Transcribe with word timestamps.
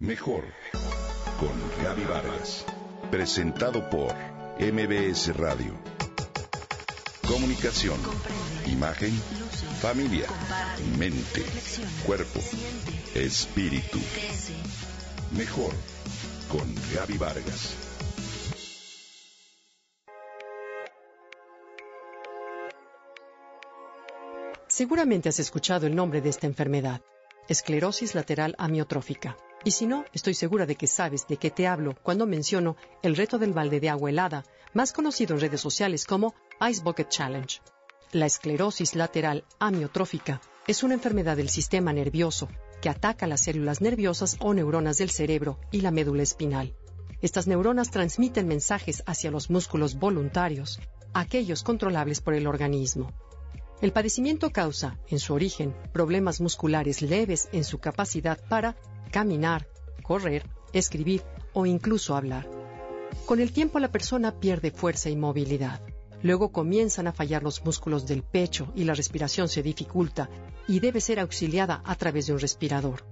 Mejor 0.00 0.44
con 1.40 1.82
Gaby 1.82 2.04
Vargas. 2.04 2.64
Presentado 3.10 3.90
por 3.90 4.14
MBS 4.60 5.36
Radio. 5.36 5.74
Comunicación, 7.26 7.98
imagen, 8.66 9.10
familia, 9.80 10.28
mente, 10.96 11.44
cuerpo, 12.06 12.38
espíritu. 13.16 13.98
Mejor 15.36 15.72
con 16.48 16.72
Gaby 16.94 17.18
Vargas. 17.18 17.74
Seguramente 24.68 25.28
has 25.28 25.40
escuchado 25.40 25.88
el 25.88 25.96
nombre 25.96 26.20
de 26.20 26.28
esta 26.28 26.46
enfermedad, 26.46 27.00
esclerosis 27.48 28.14
lateral 28.14 28.54
amiotrófica. 28.58 29.36
Y 29.68 29.70
si 29.70 29.86
no, 29.86 30.06
estoy 30.14 30.32
segura 30.32 30.64
de 30.64 30.76
que 30.76 30.86
sabes 30.86 31.26
de 31.26 31.36
qué 31.36 31.50
te 31.50 31.66
hablo 31.66 31.94
cuando 32.02 32.26
menciono 32.26 32.76
el 33.02 33.14
reto 33.16 33.36
del 33.36 33.52
balde 33.52 33.80
de 33.80 33.90
agua 33.90 34.08
helada, 34.08 34.46
más 34.72 34.94
conocido 34.94 35.34
en 35.34 35.42
redes 35.42 35.60
sociales 35.60 36.06
como 36.06 36.34
Ice 36.70 36.82
Bucket 36.82 37.10
Challenge. 37.10 37.60
La 38.12 38.24
esclerosis 38.24 38.94
lateral 38.94 39.44
amiotrófica 39.58 40.40
es 40.66 40.82
una 40.82 40.94
enfermedad 40.94 41.36
del 41.36 41.50
sistema 41.50 41.92
nervioso 41.92 42.48
que 42.80 42.88
ataca 42.88 43.26
las 43.26 43.42
células 43.42 43.82
nerviosas 43.82 44.38
o 44.40 44.54
neuronas 44.54 44.96
del 44.96 45.10
cerebro 45.10 45.60
y 45.70 45.82
la 45.82 45.90
médula 45.90 46.22
espinal. 46.22 46.74
Estas 47.20 47.46
neuronas 47.46 47.90
transmiten 47.90 48.48
mensajes 48.48 49.02
hacia 49.04 49.30
los 49.30 49.50
músculos 49.50 49.96
voluntarios, 49.96 50.80
aquellos 51.12 51.62
controlables 51.62 52.22
por 52.22 52.32
el 52.32 52.46
organismo. 52.46 53.12
El 53.82 53.92
padecimiento 53.92 54.50
causa, 54.50 54.98
en 55.08 55.20
su 55.20 55.34
origen, 55.34 55.76
problemas 55.92 56.40
musculares 56.40 57.02
leves 57.02 57.50
en 57.52 57.64
su 57.64 57.78
capacidad 57.78 58.40
para 58.48 58.76
caminar, 59.08 59.66
correr, 60.02 60.44
escribir 60.72 61.22
o 61.52 61.66
incluso 61.66 62.14
hablar. 62.14 62.48
Con 63.26 63.40
el 63.40 63.52
tiempo 63.52 63.78
la 63.78 63.90
persona 63.90 64.38
pierde 64.40 64.70
fuerza 64.70 65.10
y 65.10 65.16
movilidad. 65.16 65.80
Luego 66.22 66.50
comienzan 66.50 67.06
a 67.06 67.12
fallar 67.12 67.42
los 67.42 67.64
músculos 67.64 68.06
del 68.06 68.22
pecho 68.22 68.72
y 68.74 68.84
la 68.84 68.94
respiración 68.94 69.48
se 69.48 69.62
dificulta 69.62 70.28
y 70.66 70.80
debe 70.80 71.00
ser 71.00 71.20
auxiliada 71.20 71.80
a 71.84 71.94
través 71.94 72.26
de 72.26 72.32
un 72.32 72.40
respirador. 72.40 73.04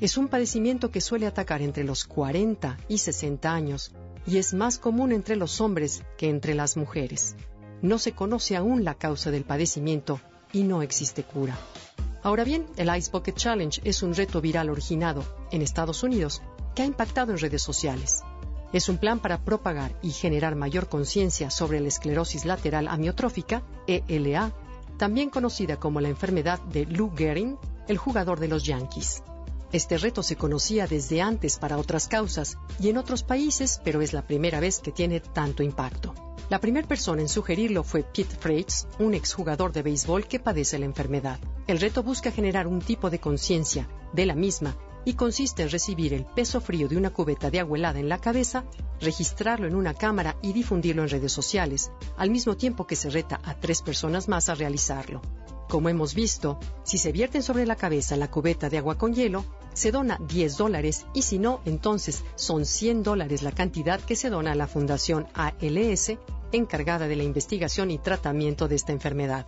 Es 0.00 0.16
un 0.16 0.28
padecimiento 0.28 0.90
que 0.90 1.00
suele 1.00 1.26
atacar 1.26 1.62
entre 1.62 1.84
los 1.84 2.04
40 2.04 2.78
y 2.88 2.98
60 2.98 3.52
años 3.52 3.92
y 4.26 4.38
es 4.38 4.54
más 4.54 4.78
común 4.78 5.12
entre 5.12 5.36
los 5.36 5.60
hombres 5.60 6.02
que 6.16 6.28
entre 6.28 6.54
las 6.54 6.76
mujeres. 6.76 7.36
No 7.82 7.98
se 7.98 8.12
conoce 8.12 8.56
aún 8.56 8.84
la 8.84 8.94
causa 8.94 9.30
del 9.30 9.44
padecimiento 9.44 10.20
y 10.52 10.64
no 10.64 10.82
existe 10.82 11.22
cura. 11.22 11.58
Ahora 12.22 12.44
bien, 12.44 12.66
el 12.76 12.94
Ice 12.96 13.10
Bucket 13.10 13.34
Challenge 13.34 13.80
es 13.82 14.02
un 14.02 14.14
reto 14.14 14.40
viral 14.40 14.68
originado 14.68 15.24
en 15.50 15.62
Estados 15.62 16.02
Unidos 16.02 16.42
que 16.74 16.82
ha 16.82 16.86
impactado 16.86 17.32
en 17.32 17.38
redes 17.38 17.62
sociales. 17.62 18.22
Es 18.72 18.88
un 18.88 18.98
plan 18.98 19.20
para 19.20 19.42
propagar 19.42 19.92
y 20.02 20.10
generar 20.10 20.54
mayor 20.54 20.88
conciencia 20.88 21.50
sobre 21.50 21.80
la 21.80 21.88
esclerosis 21.88 22.44
lateral 22.44 22.88
amiotrófica, 22.88 23.62
ELA, 23.86 24.52
también 24.98 25.30
conocida 25.30 25.78
como 25.78 26.00
la 26.00 26.10
enfermedad 26.10 26.60
de 26.60 26.84
Lou 26.84 27.10
Gehrig, 27.16 27.56
el 27.88 27.96
jugador 27.96 28.38
de 28.38 28.48
los 28.48 28.64
Yankees. 28.64 29.22
Este 29.72 29.96
reto 29.96 30.22
se 30.22 30.36
conocía 30.36 30.86
desde 30.86 31.22
antes 31.22 31.58
para 31.58 31.78
otras 31.78 32.06
causas 32.06 32.58
y 32.78 32.90
en 32.90 32.98
otros 32.98 33.22
países, 33.22 33.80
pero 33.82 34.02
es 34.02 34.12
la 34.12 34.26
primera 34.26 34.60
vez 34.60 34.80
que 34.80 34.92
tiene 34.92 35.20
tanto 35.20 35.62
impacto. 35.62 36.14
La 36.50 36.58
primera 36.58 36.86
persona 36.86 37.22
en 37.22 37.28
sugerirlo 37.28 37.84
fue 37.84 38.02
Pete 38.02 38.36
Freites, 38.36 38.88
un 38.98 39.14
exjugador 39.14 39.72
de 39.72 39.82
béisbol 39.82 40.26
que 40.26 40.40
padece 40.40 40.78
la 40.80 40.86
enfermedad. 40.86 41.38
El 41.70 41.78
reto 41.78 42.02
busca 42.02 42.32
generar 42.32 42.66
un 42.66 42.80
tipo 42.80 43.10
de 43.10 43.20
conciencia 43.20 43.88
de 44.12 44.26
la 44.26 44.34
misma 44.34 44.76
y 45.04 45.14
consiste 45.14 45.62
en 45.62 45.70
recibir 45.70 46.12
el 46.12 46.26
peso 46.26 46.60
frío 46.60 46.88
de 46.88 46.96
una 46.96 47.10
cubeta 47.10 47.48
de 47.48 47.60
agua 47.60 47.78
helada 47.78 48.00
en 48.00 48.08
la 48.08 48.20
cabeza, 48.20 48.64
registrarlo 49.00 49.68
en 49.68 49.76
una 49.76 49.94
cámara 49.94 50.36
y 50.42 50.52
difundirlo 50.52 51.04
en 51.04 51.10
redes 51.10 51.30
sociales, 51.30 51.92
al 52.16 52.30
mismo 52.30 52.56
tiempo 52.56 52.88
que 52.88 52.96
se 52.96 53.08
reta 53.08 53.40
a 53.44 53.54
tres 53.54 53.82
personas 53.82 54.26
más 54.26 54.48
a 54.48 54.56
realizarlo. 54.56 55.22
Como 55.68 55.88
hemos 55.88 56.16
visto, 56.16 56.58
si 56.82 56.98
se 56.98 57.12
vierten 57.12 57.44
sobre 57.44 57.66
la 57.66 57.76
cabeza 57.76 58.16
la 58.16 58.32
cubeta 58.32 58.68
de 58.68 58.78
agua 58.78 58.98
con 58.98 59.14
hielo, 59.14 59.44
se 59.72 59.92
dona 59.92 60.18
10 60.26 60.56
dólares 60.56 61.06
y 61.14 61.22
si 61.22 61.38
no, 61.38 61.60
entonces 61.66 62.24
son 62.34 62.66
100 62.66 63.04
dólares 63.04 63.42
la 63.42 63.52
cantidad 63.52 64.00
que 64.00 64.16
se 64.16 64.28
dona 64.28 64.50
a 64.52 64.56
la 64.56 64.66
Fundación 64.66 65.28
ALS 65.34 66.14
encargada 66.50 67.06
de 67.06 67.14
la 67.14 67.22
investigación 67.22 67.92
y 67.92 67.98
tratamiento 67.98 68.66
de 68.66 68.74
esta 68.74 68.90
enfermedad. 68.90 69.46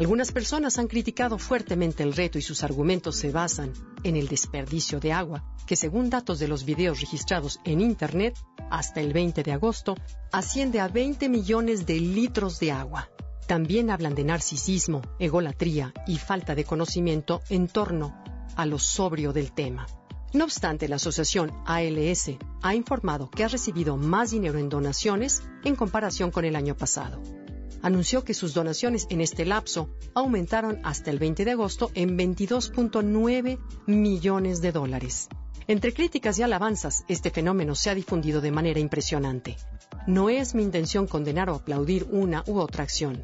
Algunas 0.00 0.32
personas 0.32 0.78
han 0.78 0.86
criticado 0.86 1.36
fuertemente 1.38 2.02
el 2.02 2.14
reto 2.14 2.38
y 2.38 2.42
sus 2.42 2.64
argumentos 2.64 3.16
se 3.16 3.30
basan 3.30 3.74
en 4.02 4.16
el 4.16 4.28
desperdicio 4.28 4.98
de 4.98 5.12
agua, 5.12 5.44
que 5.66 5.76
según 5.76 6.08
datos 6.08 6.38
de 6.38 6.48
los 6.48 6.64
videos 6.64 7.02
registrados 7.02 7.60
en 7.66 7.82
Internet, 7.82 8.34
hasta 8.70 9.02
el 9.02 9.12
20 9.12 9.42
de 9.42 9.52
agosto, 9.52 9.94
asciende 10.32 10.80
a 10.80 10.88
20 10.88 11.28
millones 11.28 11.84
de 11.84 12.00
litros 12.00 12.58
de 12.60 12.72
agua. 12.72 13.10
También 13.46 13.90
hablan 13.90 14.14
de 14.14 14.24
narcisismo, 14.24 15.02
egolatría 15.18 15.92
y 16.06 16.16
falta 16.16 16.54
de 16.54 16.64
conocimiento 16.64 17.42
en 17.50 17.68
torno 17.68 18.24
a 18.56 18.64
lo 18.64 18.78
sobrio 18.78 19.34
del 19.34 19.52
tema. 19.52 19.86
No 20.32 20.44
obstante, 20.44 20.88
la 20.88 20.96
asociación 20.96 21.52
ALS 21.66 22.38
ha 22.62 22.74
informado 22.74 23.30
que 23.30 23.44
ha 23.44 23.48
recibido 23.48 23.98
más 23.98 24.30
dinero 24.30 24.58
en 24.58 24.70
donaciones 24.70 25.42
en 25.62 25.76
comparación 25.76 26.30
con 26.30 26.46
el 26.46 26.56
año 26.56 26.74
pasado. 26.74 27.20
Anunció 27.82 28.24
que 28.24 28.34
sus 28.34 28.52
donaciones 28.52 29.06
en 29.10 29.20
este 29.20 29.46
lapso 29.46 29.88
aumentaron 30.14 30.80
hasta 30.84 31.10
el 31.10 31.18
20 31.18 31.44
de 31.44 31.50
agosto 31.52 31.90
en 31.94 32.18
22.9 32.18 33.58
millones 33.86 34.60
de 34.60 34.72
dólares. 34.72 35.28
Entre 35.66 35.94
críticas 35.94 36.38
y 36.38 36.42
alabanzas, 36.42 37.04
este 37.08 37.30
fenómeno 37.30 37.74
se 37.74 37.90
ha 37.90 37.94
difundido 37.94 38.40
de 38.40 38.50
manera 38.50 38.80
impresionante. 38.80 39.56
No 40.06 40.28
es 40.28 40.54
mi 40.54 40.62
intención 40.62 41.06
condenar 41.06 41.48
o 41.48 41.54
aplaudir 41.54 42.06
una 42.10 42.42
u 42.46 42.58
otra 42.58 42.82
acción, 42.82 43.22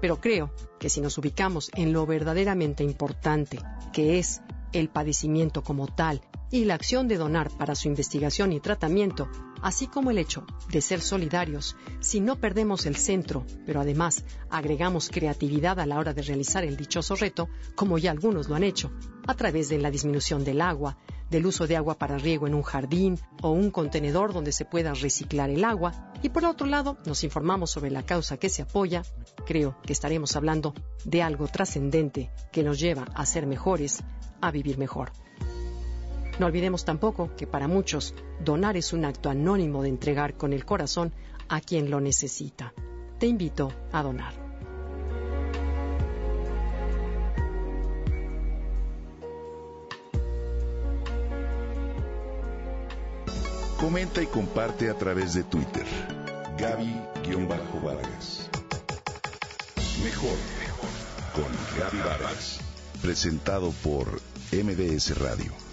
pero 0.00 0.20
creo 0.20 0.54
que 0.78 0.88
si 0.88 1.00
nos 1.00 1.18
ubicamos 1.18 1.70
en 1.74 1.92
lo 1.92 2.06
verdaderamente 2.06 2.84
importante, 2.84 3.58
que 3.92 4.18
es 4.18 4.40
el 4.72 4.88
padecimiento 4.88 5.62
como 5.62 5.86
tal 5.86 6.22
y 6.50 6.64
la 6.64 6.74
acción 6.74 7.08
de 7.08 7.16
donar 7.16 7.50
para 7.50 7.74
su 7.74 7.88
investigación 7.88 8.52
y 8.52 8.60
tratamiento, 8.60 9.28
así 9.62 9.86
como 9.86 10.10
el 10.10 10.18
hecho 10.18 10.46
de 10.70 10.80
ser 10.80 11.00
solidarios, 11.00 11.76
si 12.00 12.20
no 12.20 12.36
perdemos 12.36 12.86
el 12.86 12.96
centro, 12.96 13.44
pero 13.66 13.80
además 13.80 14.24
agregamos 14.50 15.10
creatividad 15.10 15.80
a 15.80 15.86
la 15.86 15.98
hora 15.98 16.14
de 16.14 16.22
realizar 16.22 16.64
el 16.64 16.76
dichoso 16.76 17.16
reto, 17.16 17.48
como 17.74 17.98
ya 17.98 18.10
algunos 18.10 18.48
lo 18.48 18.54
han 18.54 18.64
hecho, 18.64 18.90
a 19.26 19.34
través 19.34 19.68
de 19.68 19.78
la 19.78 19.90
disminución 19.90 20.44
del 20.44 20.60
agua, 20.60 20.96
del 21.30 21.44
uso 21.44 21.66
de 21.66 21.76
agua 21.76 21.98
para 21.98 22.16
riego 22.16 22.46
en 22.46 22.54
un 22.54 22.62
jardín 22.62 23.18
o 23.42 23.50
un 23.50 23.70
contenedor 23.70 24.32
donde 24.32 24.52
se 24.52 24.64
pueda 24.64 24.94
reciclar 24.94 25.50
el 25.50 25.64
agua, 25.64 26.12
y 26.22 26.30
por 26.30 26.44
otro 26.46 26.66
lado 26.66 26.96
nos 27.04 27.22
informamos 27.24 27.70
sobre 27.70 27.90
la 27.90 28.04
causa 28.04 28.38
que 28.38 28.48
se 28.48 28.62
apoya, 28.62 29.02
creo 29.46 29.76
que 29.82 29.92
estaremos 29.92 30.36
hablando 30.36 30.74
de 31.04 31.22
algo 31.22 31.46
trascendente 31.48 32.30
que 32.50 32.62
nos 32.62 32.80
lleva 32.80 33.04
a 33.14 33.26
ser 33.26 33.46
mejores, 33.46 34.02
a 34.40 34.50
vivir 34.50 34.78
mejor. 34.78 35.12
No 36.38 36.46
olvidemos 36.46 36.84
tampoco 36.84 37.34
que 37.36 37.48
para 37.48 37.66
muchos 37.66 38.14
donar 38.44 38.76
es 38.76 38.92
un 38.92 39.04
acto 39.04 39.28
anónimo 39.28 39.82
de 39.82 39.88
entregar 39.88 40.36
con 40.36 40.52
el 40.52 40.64
corazón 40.64 41.12
a 41.48 41.60
quien 41.60 41.90
lo 41.90 42.00
necesita. 42.00 42.72
Te 43.18 43.26
invito 43.26 43.72
a 43.90 44.02
donar. 44.04 44.32
Comenta 53.80 54.22
y 54.22 54.26
comparte 54.26 54.90
a 54.90 54.94
través 54.94 55.34
de 55.34 55.44
Twitter. 55.44 55.86
Gaby-Vargas. 56.58 58.50
Mejor 60.04 60.36
con 61.34 61.78
Gaby 61.78 61.98
Vargas. 61.98 62.60
Presentado 63.00 63.72
por 63.82 64.20
MBS 64.52 65.16
Radio. 65.18 65.67